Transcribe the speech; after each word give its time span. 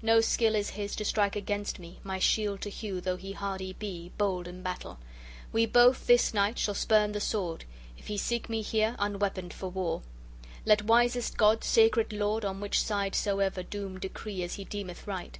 No 0.00 0.22
skill 0.22 0.54
is 0.54 0.70
his 0.70 0.96
to 0.96 1.04
strike 1.04 1.36
against 1.36 1.78
me, 1.78 2.00
my 2.02 2.18
shield 2.18 2.62
to 2.62 2.70
hew 2.70 3.02
though 3.02 3.16
he 3.18 3.32
hardy 3.32 3.74
be, 3.74 4.12
bold 4.16 4.48
in 4.48 4.62
battle; 4.62 4.98
we 5.52 5.66
both, 5.66 6.06
this 6.06 6.32
night, 6.32 6.58
shall 6.58 6.72
spurn 6.72 7.12
the 7.12 7.20
sword, 7.20 7.66
if 7.98 8.06
he 8.06 8.16
seek 8.16 8.48
me 8.48 8.62
here, 8.62 8.96
unweaponed, 8.98 9.52
for 9.52 9.68
war. 9.68 10.00
Let 10.64 10.86
wisest 10.86 11.36
God, 11.36 11.62
sacred 11.64 12.14
Lord, 12.14 12.46
on 12.46 12.60
which 12.62 12.82
side 12.82 13.14
soever 13.14 13.62
doom 13.62 14.00
decree 14.00 14.42
as 14.42 14.54
he 14.54 14.64
deemeth 14.64 15.06
right." 15.06 15.38